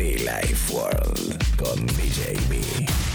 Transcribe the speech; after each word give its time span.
Be 0.00 0.16
Life 0.24 0.72
World 0.72 1.36
con 1.58 1.84
DJ 1.84 2.34
B. 2.48 3.09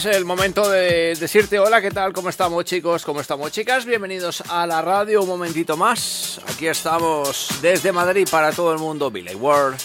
Es 0.00 0.06
el 0.06 0.24
momento 0.24 0.66
de 0.66 1.14
decirte 1.14 1.58
hola, 1.58 1.82
¿qué 1.82 1.90
tal? 1.90 2.14
¿Cómo 2.14 2.30
estamos 2.30 2.64
chicos? 2.64 3.04
¿Cómo 3.04 3.20
estamos 3.20 3.52
chicas? 3.52 3.84
Bienvenidos 3.84 4.42
a 4.48 4.66
la 4.66 4.80
radio 4.80 5.20
un 5.20 5.28
momentito 5.28 5.76
más. 5.76 6.40
Aquí 6.48 6.68
estamos 6.68 7.48
desde 7.60 7.92
Madrid 7.92 8.26
para 8.30 8.50
todo 8.50 8.72
el 8.72 8.78
mundo, 8.78 9.10
Billy 9.10 9.34
World. 9.34 9.78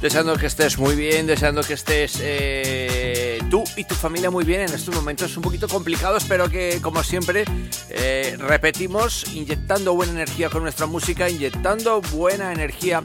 Deseando 0.00 0.34
que 0.36 0.46
estés 0.46 0.78
muy 0.78 0.96
bien, 0.96 1.26
deseando 1.26 1.60
que 1.62 1.74
estés 1.74 2.18
eh, 2.22 3.38
tú 3.50 3.62
y 3.76 3.84
tu 3.84 3.94
familia 3.94 4.30
muy 4.30 4.46
bien 4.46 4.62
en 4.62 4.72
estos 4.72 4.94
momentos 4.94 5.36
un 5.36 5.42
poquito 5.42 5.68
complicados, 5.68 6.24
pero 6.26 6.48
que 6.48 6.78
como 6.80 7.02
siempre 7.02 7.44
eh, 7.90 8.34
repetimos, 8.38 9.26
inyectando 9.34 9.94
buena 9.94 10.12
energía 10.12 10.48
con 10.48 10.62
nuestra 10.62 10.86
música, 10.86 11.28
inyectando 11.28 12.00
buena 12.00 12.50
energía 12.50 13.02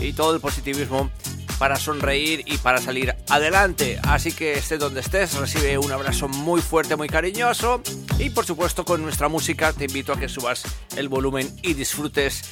y 0.00 0.14
todo 0.14 0.34
el 0.34 0.40
positivismo 0.40 1.10
para 1.58 1.76
sonreír 1.76 2.42
y 2.46 2.58
para 2.58 2.78
salir 2.78 3.14
adelante. 3.28 3.98
Así 4.02 4.32
que 4.32 4.54
estés 4.54 4.78
donde 4.78 5.00
estés, 5.00 5.34
recibe 5.34 5.78
un 5.78 5.92
abrazo 5.92 6.28
muy 6.28 6.60
fuerte, 6.60 6.96
muy 6.96 7.08
cariñoso. 7.08 7.82
Y 8.18 8.30
por 8.30 8.44
supuesto 8.44 8.84
con 8.84 9.02
nuestra 9.02 9.28
música 9.28 9.72
te 9.72 9.84
invito 9.84 10.12
a 10.12 10.18
que 10.18 10.28
subas 10.28 10.64
el 10.96 11.08
volumen 11.08 11.48
y 11.62 11.74
disfrutes 11.74 12.42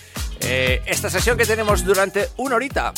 eh, 0.40 0.82
esta 0.86 1.10
sesión 1.10 1.36
que 1.36 1.44
tenemos 1.44 1.84
durante 1.84 2.28
una 2.36 2.56
horita. 2.56 2.92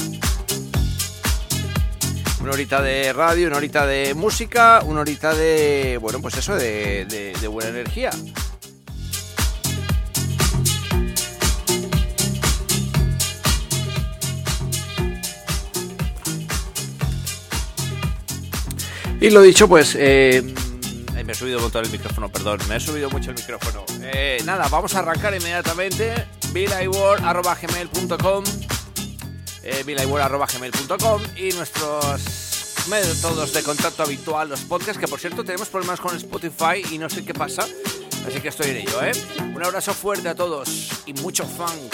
Una 2.41 2.53
horita 2.53 2.82
de 2.82 3.12
radio, 3.12 3.48
una 3.48 3.56
horita 3.56 3.86
de 3.86 4.15
música, 4.15 4.82
una 4.84 5.00
horita 5.00 5.34
de, 5.34 5.98
bueno, 6.00 6.21
pues 6.21 6.36
eso, 6.36 6.54
de 6.54 7.48
buena 7.50 7.71
energía. 7.71 8.10
Y 19.24 19.30
lo 19.30 19.40
dicho, 19.40 19.66
pues 19.66 19.96
eh, 19.98 20.42
me 21.24 21.32
he 21.32 21.34
subido 21.34 21.58
mucho 21.58 21.80
el 21.80 21.88
micrófono, 21.88 22.30
perdón, 22.30 22.60
me 22.68 22.76
he 22.76 22.80
subido 22.80 23.08
mucho 23.08 23.30
el 23.30 23.36
micrófono. 23.36 23.82
Eh, 24.02 24.42
nada, 24.44 24.68
vamos 24.68 24.94
a 24.94 24.98
arrancar 24.98 25.34
inmediatamente. 25.34 26.26
billiword.gmail.com 26.52 28.44
eh, 29.62 29.82
y 31.38 31.52
nuestros 31.54 32.74
métodos 32.90 33.54
de 33.54 33.62
contacto 33.62 34.02
habitual, 34.02 34.50
los 34.50 34.60
podcasts, 34.60 34.98
que 34.98 35.08
por 35.08 35.18
cierto 35.18 35.42
tenemos 35.42 35.70
problemas 35.70 36.00
con 36.00 36.14
Spotify 36.14 36.84
y 36.91 36.98
no 36.98 37.08
sé 37.08 37.24
qué 37.24 37.32
pasa. 37.32 37.62
Así 38.28 38.41
que 38.42 38.48
estoy 38.48 38.72
en 38.72 38.76
ello, 38.76 39.02
¿eh? 39.02 39.12
Un 39.54 39.64
abrazo 39.64 39.94
fuerte 39.94 40.28
a 40.28 40.34
todos 40.34 40.91
y 41.06 41.14
mucho 41.14 41.46
funk. 41.46 41.91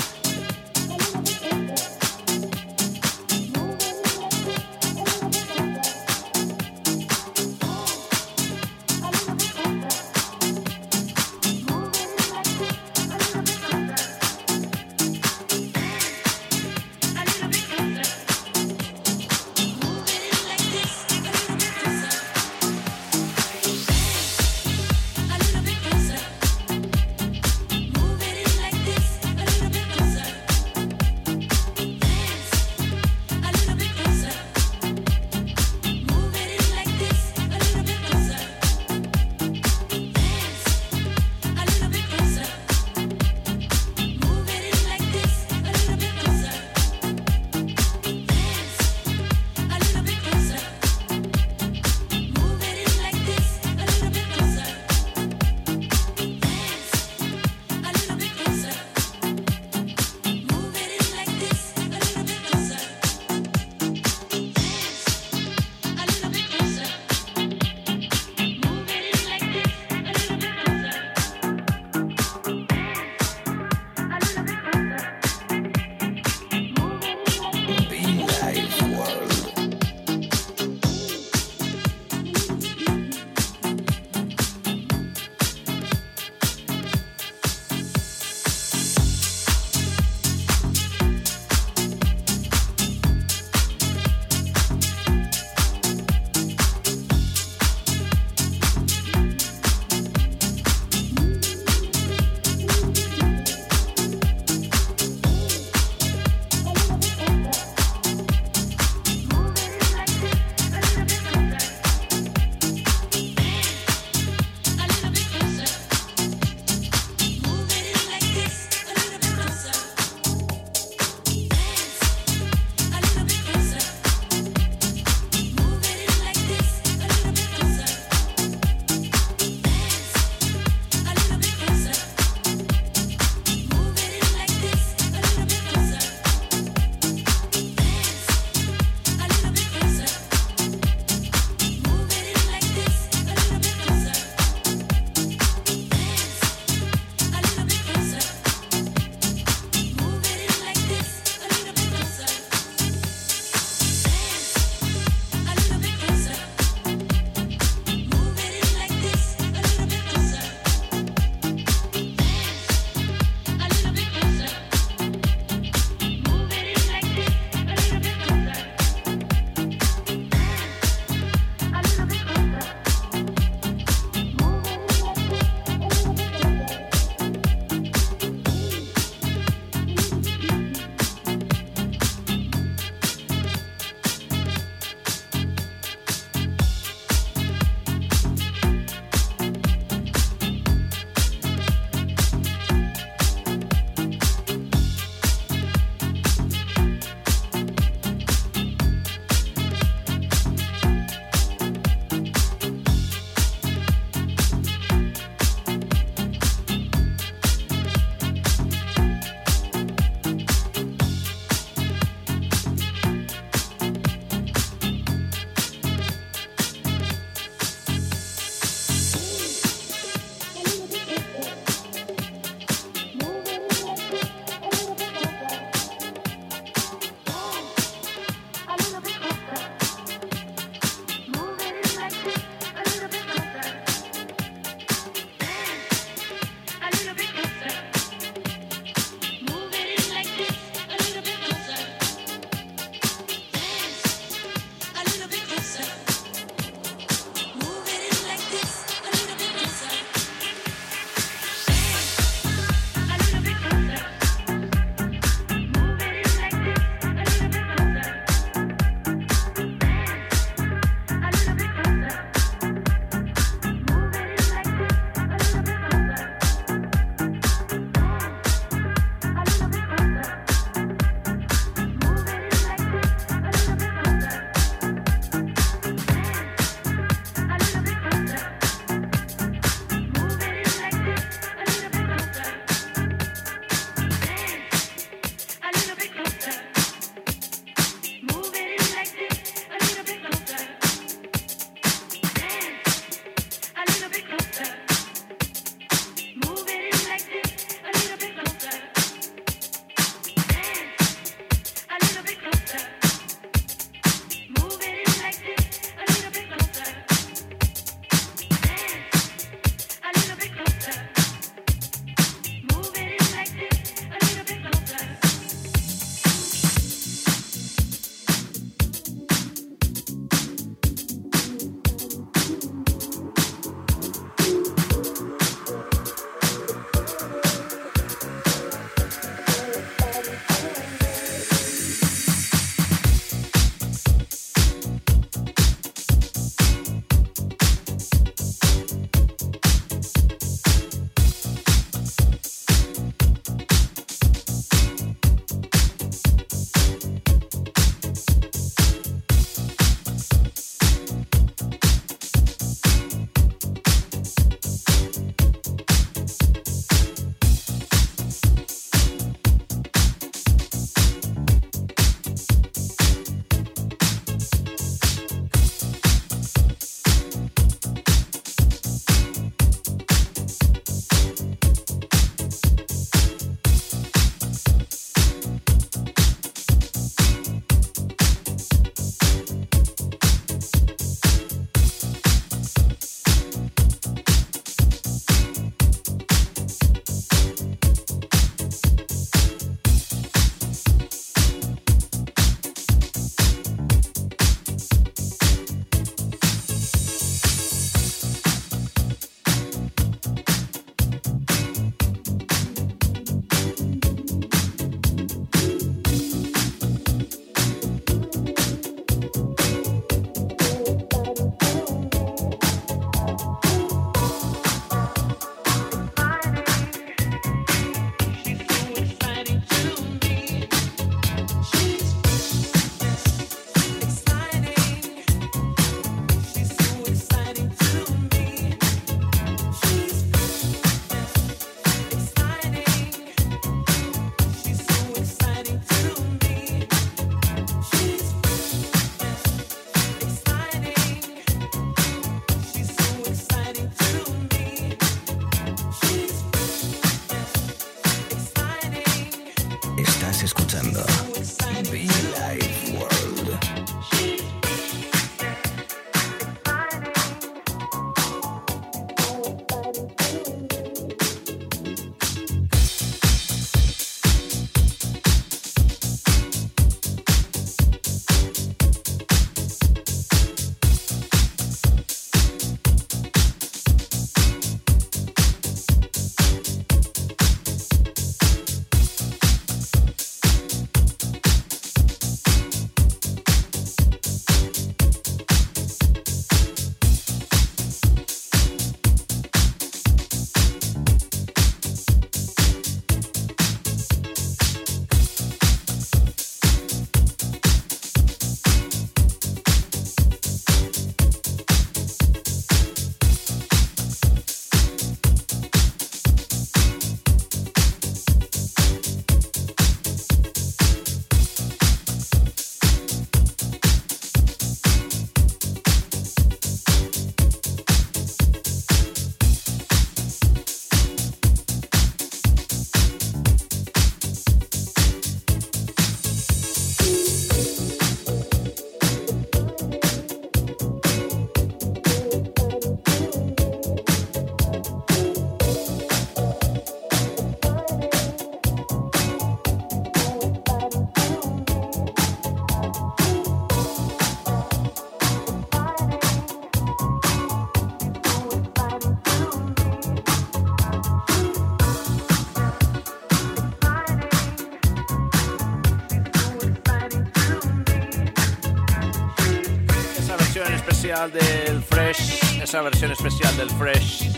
Versión 562.91 563.13
especial 563.13 563.57
del 563.57 563.71
Fresh. 563.71 564.31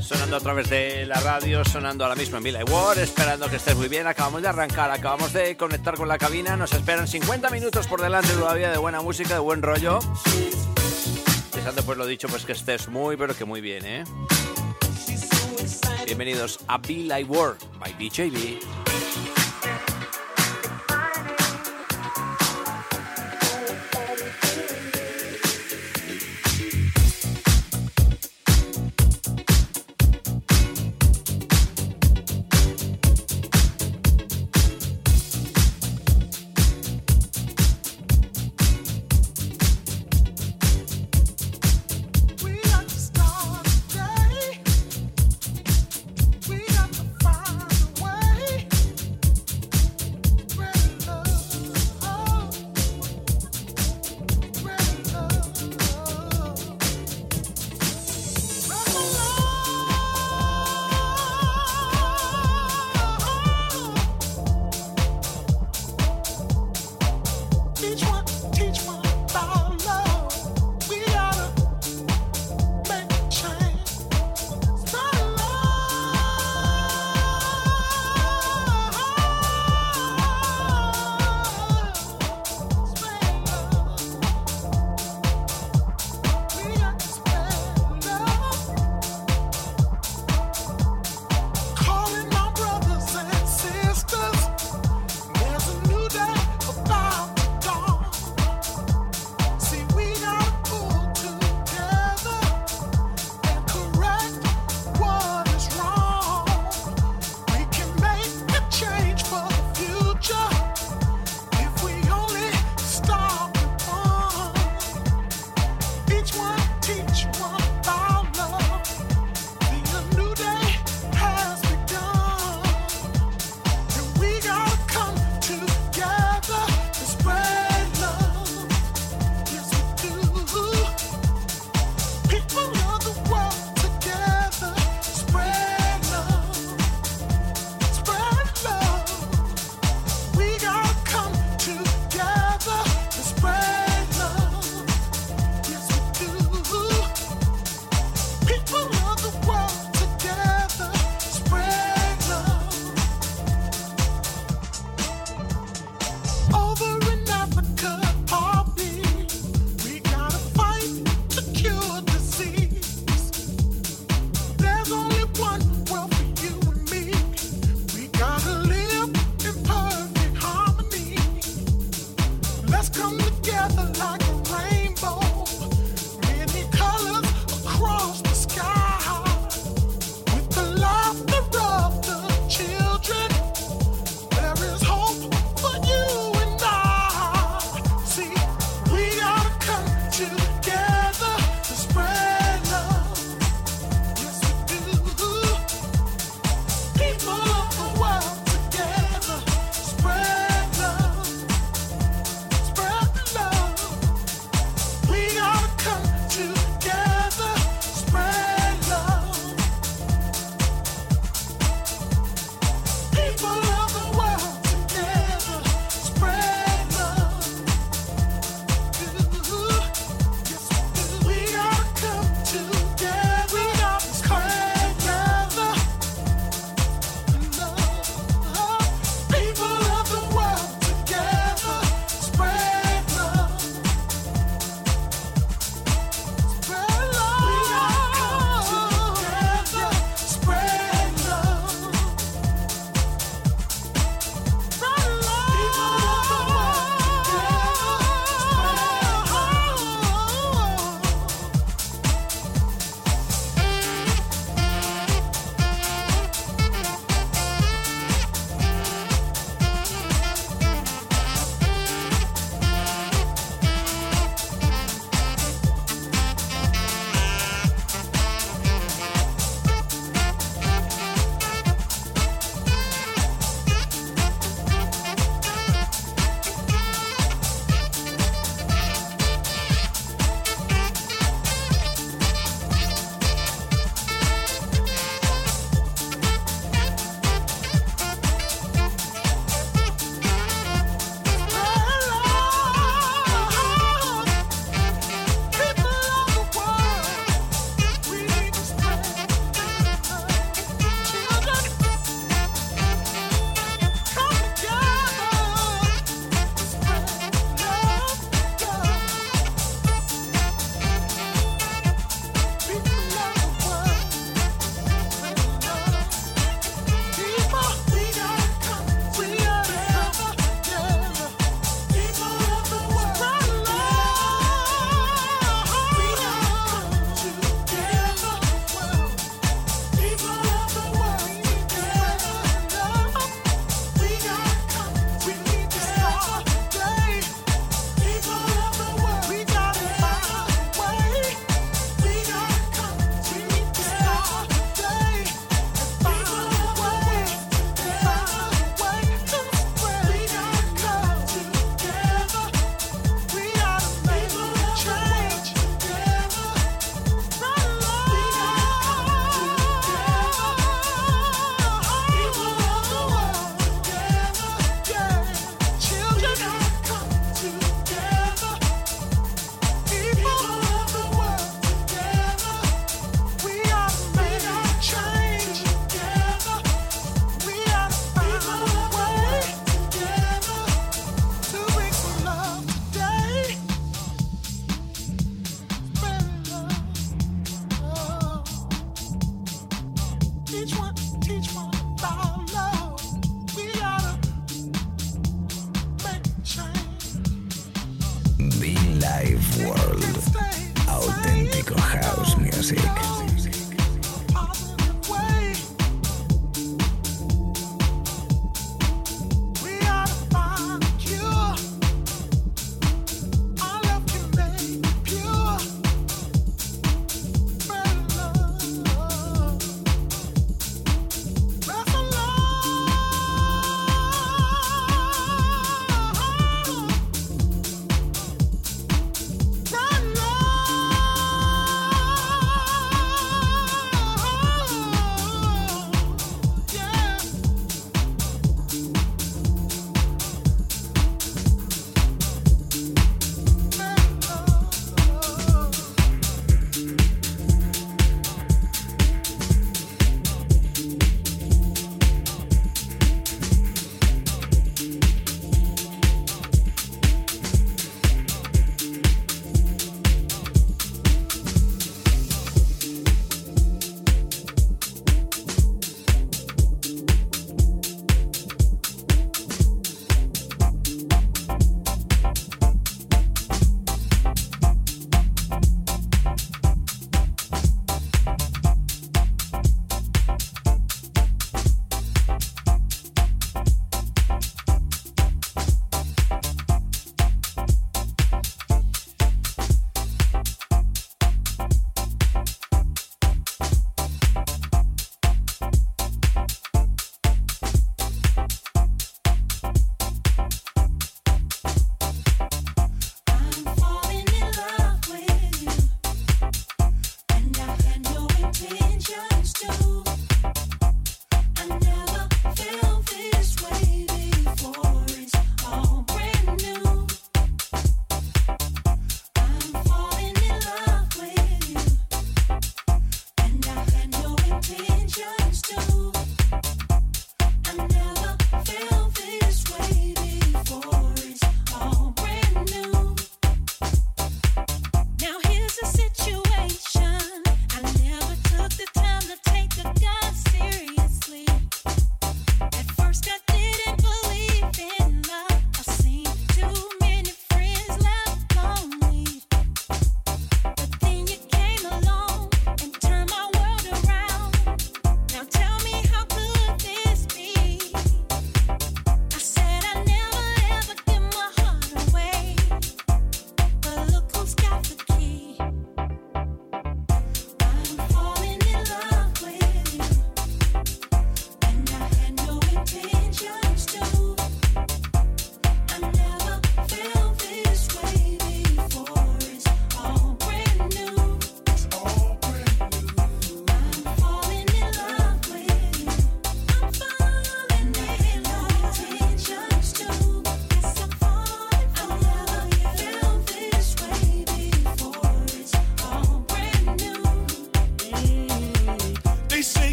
Sonando 0.00 0.36
a 0.36 0.40
través 0.40 0.70
de 0.70 1.04
la 1.06 1.18
radio, 1.20 1.64
sonando 1.64 2.04
ahora 2.04 2.14
mismo 2.14 2.38
en 2.38 2.44
Villa 2.44 2.64
War, 2.64 2.96
esperando 2.98 3.50
que 3.50 3.56
estés 3.56 3.74
muy 3.74 3.88
bien. 3.88 4.06
Acabamos 4.06 4.42
de 4.42 4.48
arrancar, 4.48 4.90
acabamos 4.90 5.32
de 5.32 5.56
conectar 5.56 5.96
con 5.96 6.08
la 6.08 6.18
cabina. 6.18 6.56
Nos 6.56 6.72
esperan 6.72 7.08
50 7.08 7.50
minutos 7.50 7.88
por 7.88 8.00
delante 8.00 8.28
todavía 8.34 8.70
de 8.70 8.78
buena 8.78 9.00
música, 9.00 9.34
de 9.34 9.40
buen 9.40 9.60
rollo. 9.62 9.98
Deseando 11.52 11.82
pues 11.82 11.98
lo 11.98 12.06
dicho, 12.06 12.28
pues 12.28 12.44
que 12.44 12.52
estés 12.52 12.88
muy, 12.88 13.16
pero 13.16 13.34
que 13.34 13.44
muy 13.44 13.60
bien, 13.60 13.84
¿eh? 13.84 14.04
Bienvenidos 16.06 16.60
a 16.68 16.78
Be 16.78 17.04
Like 17.04 17.30
War 17.30 17.56
by 17.80 17.92
DJB. 17.94 18.62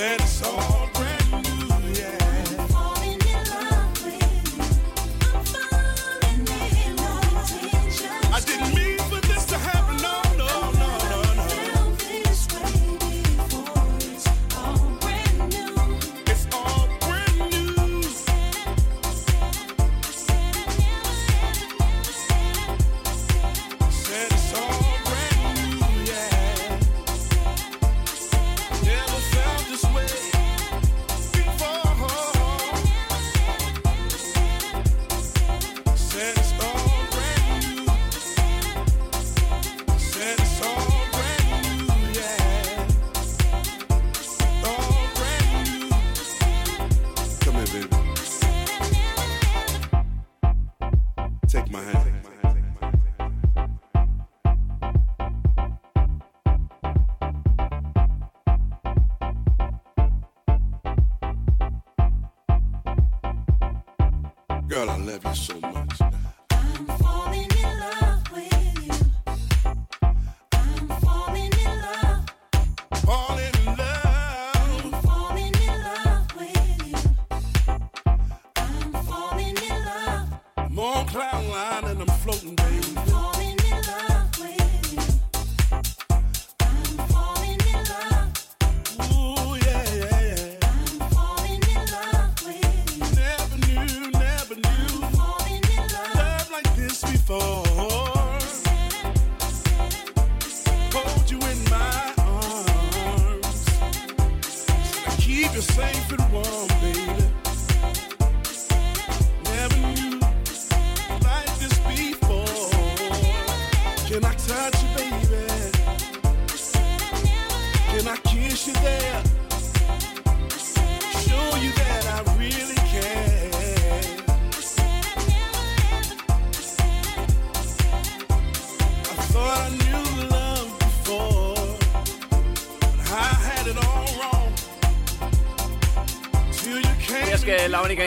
said 0.00 0.20
so. 0.22 0.69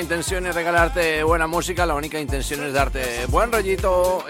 Intención 0.03 0.45
es 0.45 0.53
regalarte 0.53 1.23
buena 1.23 1.47
música, 1.47 1.85
la 1.85 1.95
única 1.95 2.19
intención 2.19 2.63
es 2.63 2.73
darte 2.73 3.25
buen 3.27 3.51
rollito, 3.51 4.23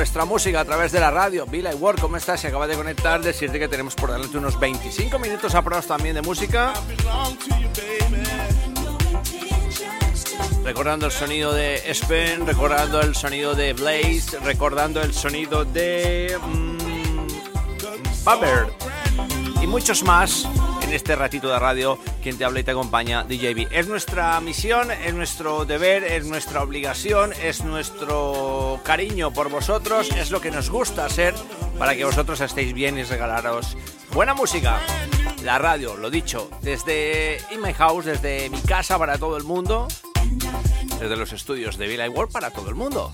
nuestra 0.00 0.24
música 0.24 0.60
a 0.60 0.64
través 0.64 0.92
de 0.92 1.00
la 1.00 1.10
radio. 1.10 1.44
Vila 1.44 1.72
y 1.74 1.74
Work, 1.74 2.00
¿cómo 2.00 2.16
estás? 2.16 2.40
Se 2.40 2.46
acaba 2.48 2.66
de 2.66 2.74
conectar, 2.74 3.20
decirte 3.20 3.58
que 3.58 3.68
tenemos 3.68 3.94
por 3.94 4.10
delante 4.10 4.38
unos 4.38 4.58
25 4.58 5.18
minutos 5.18 5.54
aprobados 5.54 5.86
también 5.88 6.14
de 6.14 6.22
música. 6.22 6.72
Recordando 10.64 11.04
el 11.04 11.12
sonido 11.12 11.52
de 11.52 11.82
Spen, 11.92 12.46
recordando 12.46 13.02
el 13.02 13.14
sonido 13.14 13.54
de 13.54 13.74
Blaze, 13.74 14.38
recordando 14.42 15.02
el 15.02 15.12
sonido 15.12 15.66
de 15.66 16.34
mmm, 16.46 16.78
y 19.62 19.66
muchos 19.66 20.02
más 20.02 20.48
en 20.90 20.96
este 20.96 21.14
ratito 21.14 21.48
de 21.48 21.56
radio, 21.56 22.00
quien 22.20 22.36
te 22.36 22.44
habla 22.44 22.58
y 22.58 22.64
te 22.64 22.72
acompaña, 22.72 23.22
DJB. 23.22 23.68
Es 23.70 23.86
nuestra 23.86 24.40
misión, 24.40 24.90
es 24.90 25.14
nuestro 25.14 25.64
deber, 25.64 26.02
es 26.02 26.26
nuestra 26.26 26.64
obligación, 26.64 27.32
es 27.44 27.62
nuestro 27.62 28.80
cariño 28.82 29.32
por 29.32 29.50
vosotros, 29.50 30.10
es 30.10 30.32
lo 30.32 30.40
que 30.40 30.50
nos 30.50 30.68
gusta 30.68 31.04
hacer 31.04 31.32
para 31.78 31.94
que 31.94 32.04
vosotros 32.04 32.40
estéis 32.40 32.72
bien 32.72 32.98
y 32.98 33.04
regalaros 33.04 33.76
buena 34.12 34.34
música. 34.34 34.80
La 35.44 35.58
radio, 35.58 35.96
lo 35.96 36.10
dicho, 36.10 36.50
desde 36.60 37.40
In 37.52 37.62
My 37.62 37.72
House, 37.72 38.06
desde 38.06 38.50
mi 38.50 38.60
casa 38.60 38.98
para 38.98 39.16
todo 39.16 39.36
el 39.36 39.44
mundo, 39.44 39.86
desde 40.98 41.16
los 41.16 41.32
estudios 41.32 41.78
de 41.78 41.86
Villa 41.86 42.10
World 42.10 42.32
para 42.32 42.50
todo 42.50 42.68
el 42.68 42.74
mundo. 42.74 43.12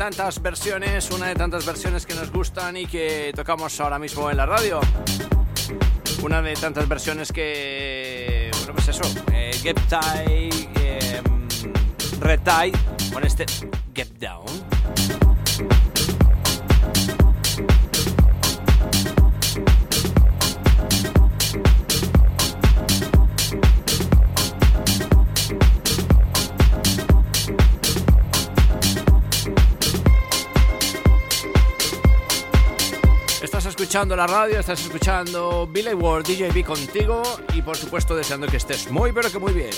Tantas 0.00 0.40
versiones, 0.40 1.10
una 1.10 1.26
de 1.26 1.34
tantas 1.34 1.66
versiones 1.66 2.06
que 2.06 2.14
nos 2.14 2.32
gustan 2.32 2.74
y 2.74 2.86
que 2.86 3.32
tocamos 3.36 3.78
ahora 3.80 3.98
mismo 3.98 4.30
en 4.30 4.38
la 4.38 4.46
radio. 4.46 4.80
Una 6.22 6.40
de 6.40 6.54
tantas 6.54 6.88
versiones 6.88 7.30
que, 7.30 8.50
bueno, 8.60 8.72
pues 8.72 8.88
eso, 8.88 9.02
eh, 9.30 9.50
Get 9.62 9.78
Tie, 9.90 10.48
eh, 10.76 11.20
Retie, 12.18 12.72
con 13.12 13.26
este 13.26 13.44
Get 13.94 14.08
Down. 14.18 14.69
Escuchando 33.80 34.14
la 34.14 34.26
radio, 34.26 34.60
estás 34.60 34.78
escuchando 34.82 35.66
Billy 35.66 35.94
Ward, 35.94 36.24
DJB 36.24 36.66
contigo 36.66 37.22
y 37.54 37.62
por 37.62 37.78
supuesto 37.78 38.14
deseando 38.14 38.46
que 38.46 38.58
estés 38.58 38.90
muy 38.90 39.10
pero 39.10 39.32
que 39.32 39.38
muy 39.38 39.54
bien. 39.54 39.70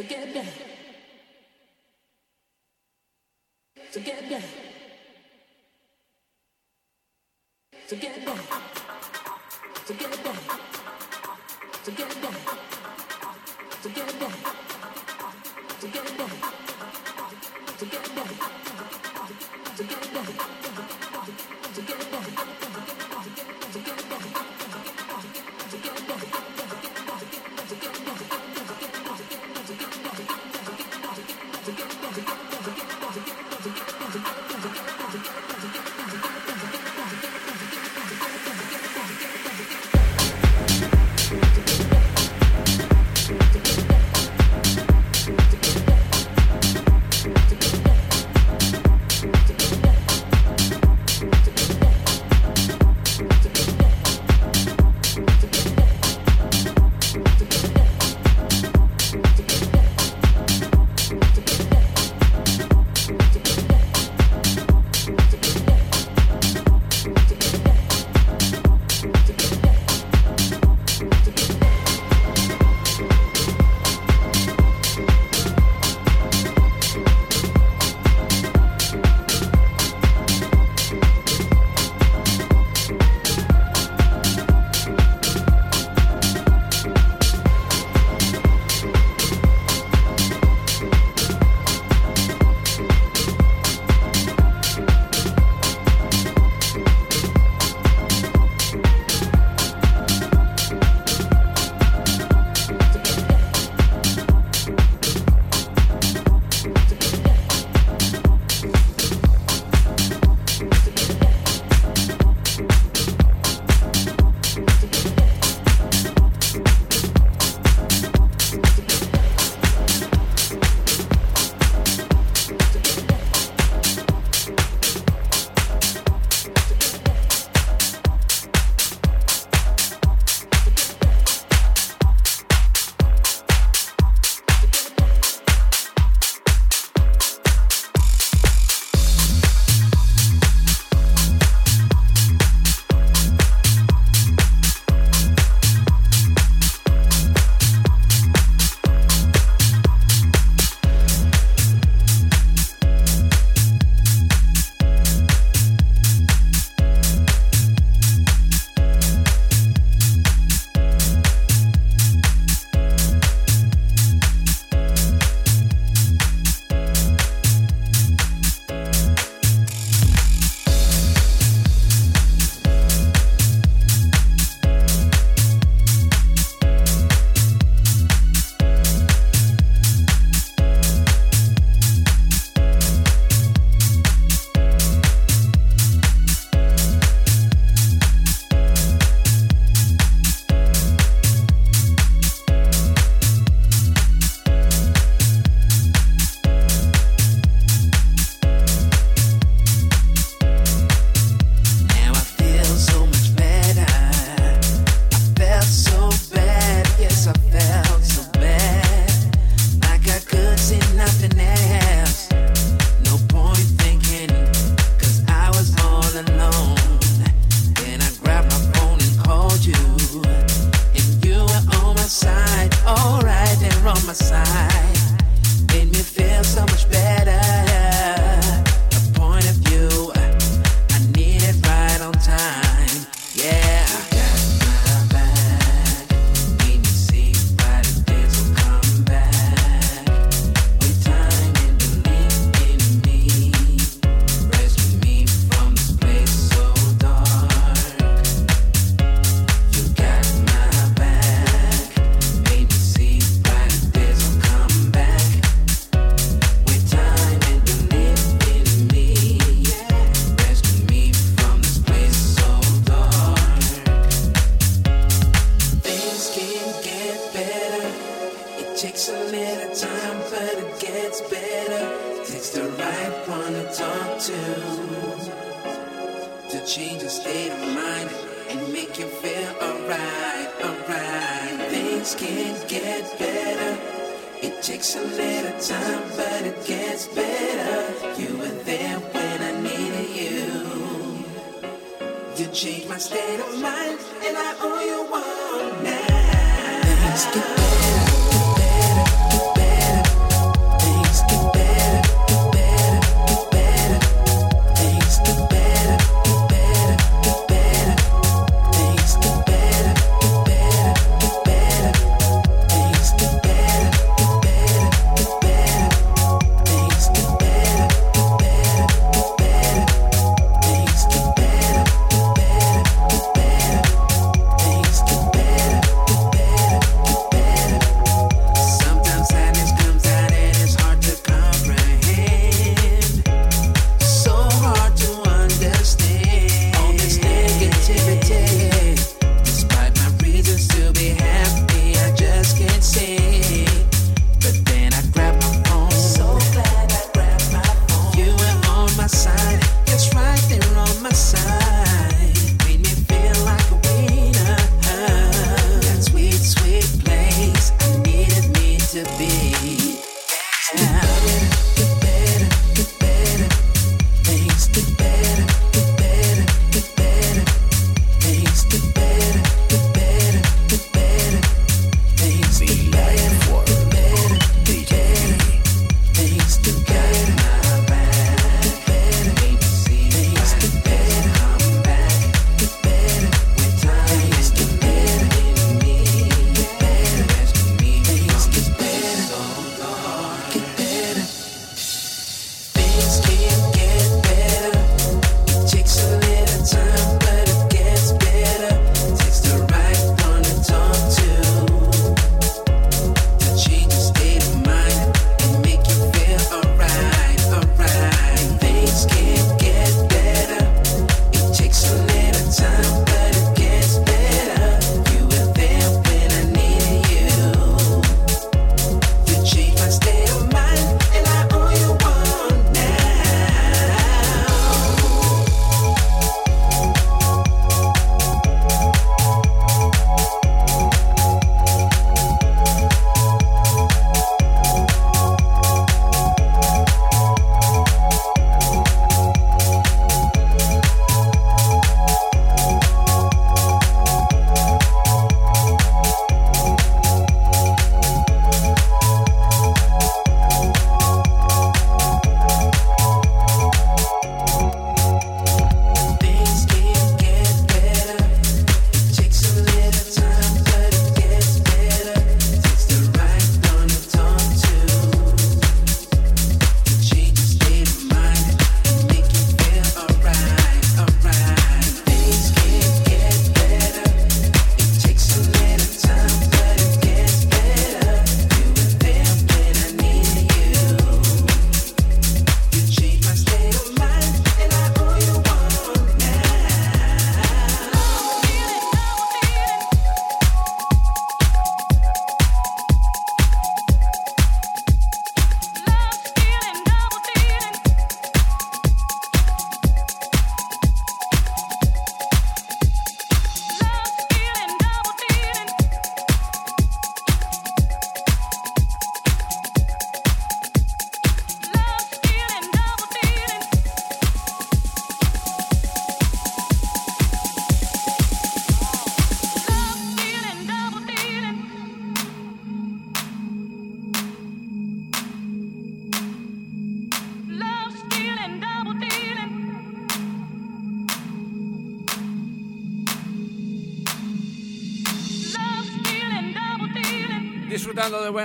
To 0.00 0.06
get 0.06 0.32
down. 0.32 0.46
to 3.92 4.00
get 4.00 4.30
down. 4.30 4.42
to 7.88 7.96
get. 7.96 8.19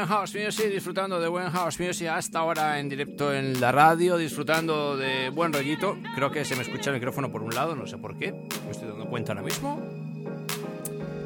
Buen 0.06 0.20
house 0.20 0.36
music, 0.36 0.70
disfrutando 0.70 1.20
de 1.20 1.28
buen 1.28 1.50
house 1.50 1.80
music 1.80 2.08
hasta 2.08 2.38
ahora 2.38 2.80
en 2.80 2.88
directo 2.90 3.34
en 3.34 3.60
la 3.60 3.72
radio, 3.72 4.18
disfrutando 4.18 4.96
de 4.96 5.32
buen 5.32 5.52
rollito. 5.52 5.98
Creo 6.14 6.30
que 6.30 6.46
se 6.46 6.56
me 6.56 6.62
escucha 6.62 6.92
el 6.92 6.98
micrófono 6.98 7.32
por 7.32 7.42
un 7.42 7.56
lado, 7.56 7.76
no 7.76 7.88
sé 7.88 7.98
por 7.98 8.16
qué, 8.16 8.32
me 8.32 8.72
estoy 8.72 8.88
dando 8.88 9.08
cuenta 9.08 9.32
ahora 9.32 9.42
mismo. 9.42 9.82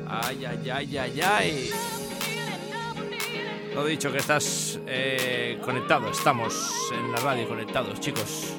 Ay, 0.08 0.46
ay, 0.46 0.70
ay, 0.70 0.98
ay, 0.98 1.22
ay. 1.22 1.70
Lo 3.76 3.84
dicho, 3.86 4.14
que 4.14 4.20
estás 4.20 4.80
eh, 4.88 5.60
conectado, 5.62 6.10
estamos 6.10 6.90
en 6.94 7.12
la 7.12 7.18
radio 7.20 7.50
conectados, 7.50 8.00
chicos. 8.00 8.54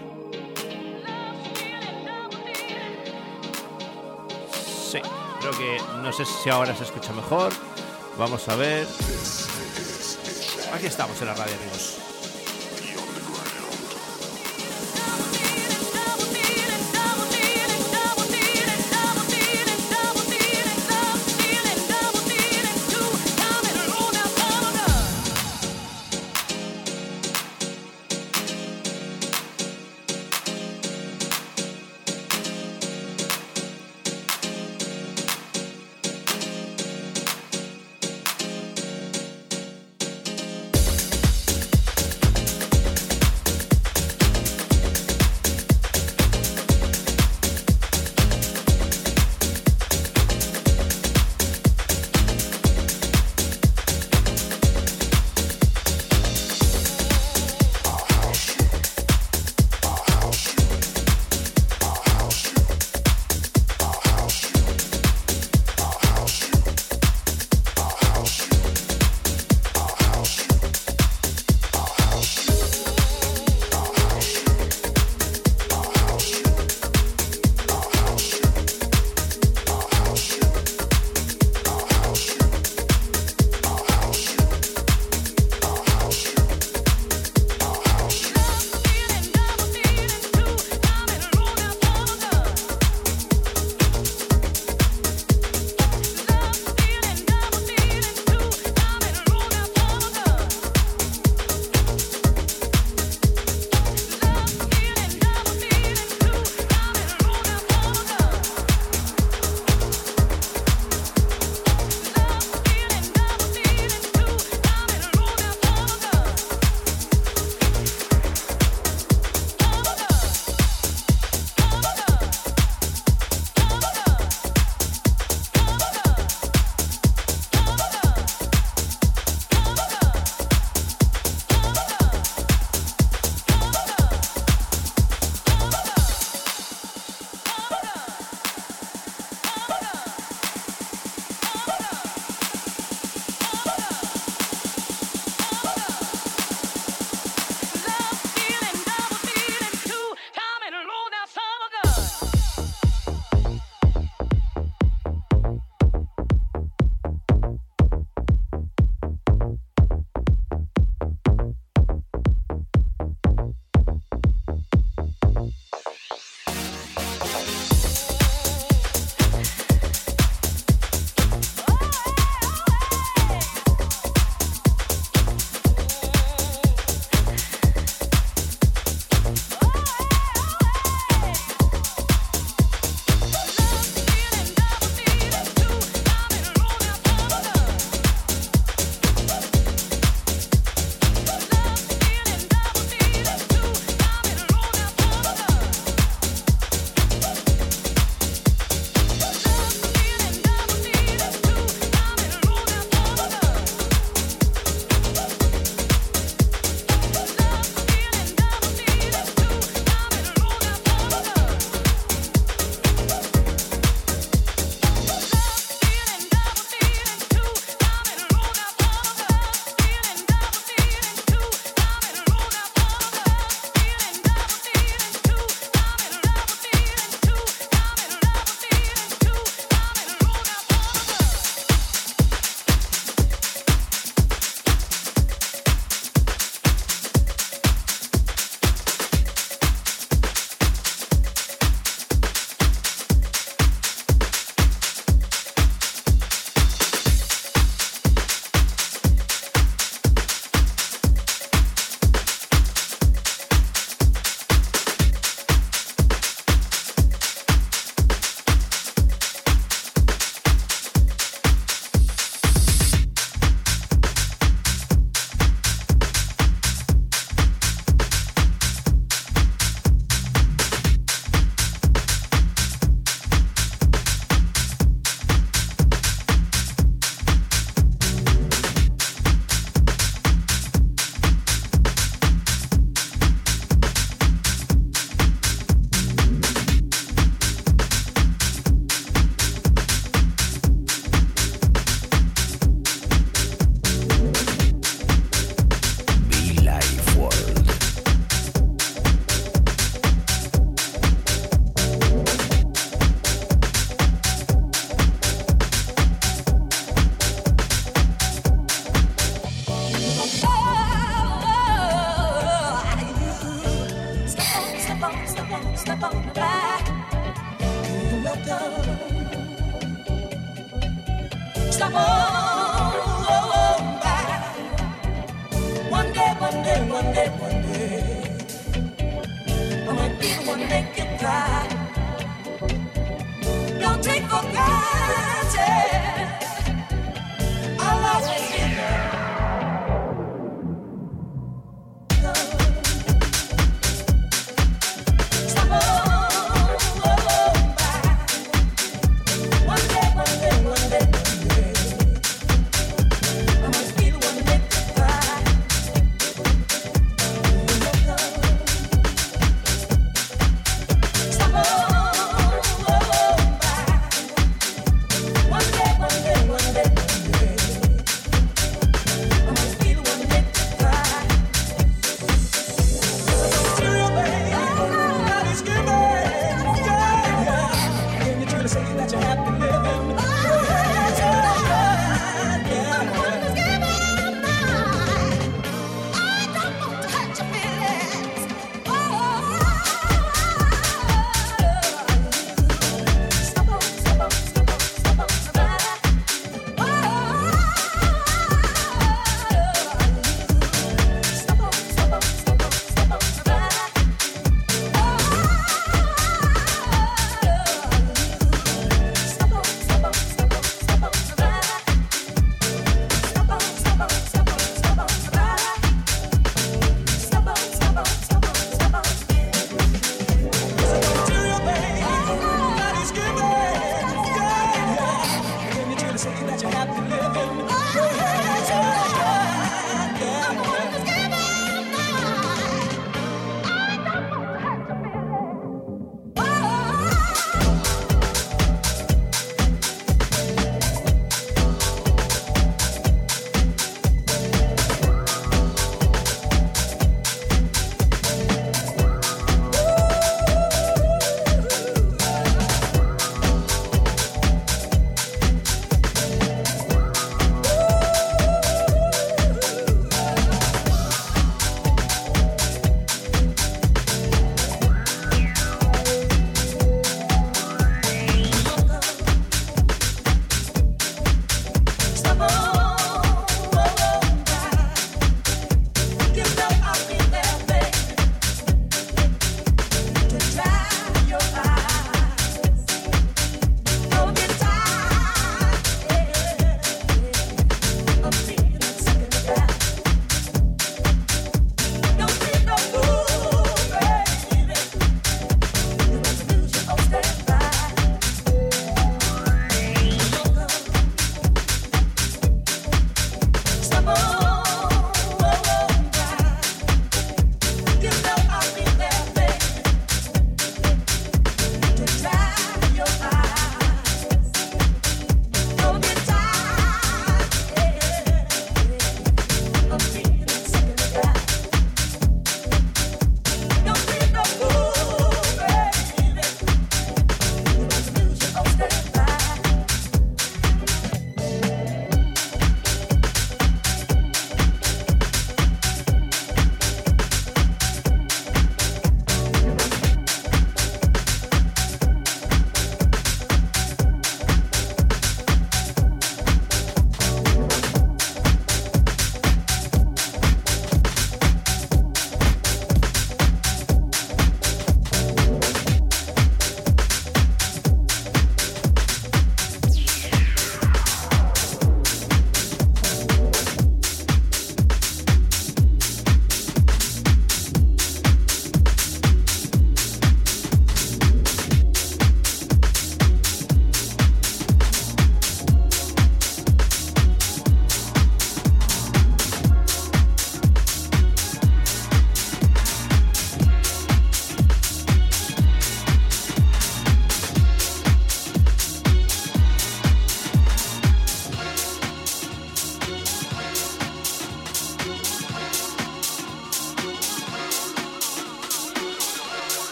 Sí, 4.52 4.98
creo 5.40 5.52
que 5.52 5.78
no 6.02 6.12
sé 6.12 6.26
si 6.26 6.50
ahora 6.50 6.76
se 6.76 6.84
escucha 6.84 7.10
mejor. 7.14 7.52
Vamos 8.18 8.46
a 8.50 8.56
ver. 8.56 8.86
Aquí 10.80 10.86
estamos 10.86 11.20
en 11.20 11.26
la 11.26 11.34
radio, 11.34 11.54
amigos. 11.56 12.09